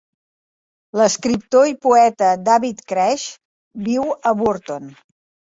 [1.01, 3.27] L'escriptor i poeta David Craig
[3.91, 4.91] viu a Burton.